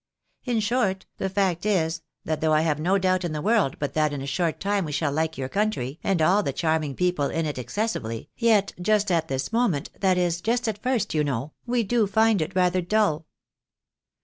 [0.45, 3.93] In short, the fact is, that though I have no doubt in the world but
[3.93, 7.27] that in a short time we shall like your country, and all the charming people
[7.27, 11.51] in it excessively, yet just at this moment, that is, just at first, you know,
[11.67, 13.27] we do find it rather dull."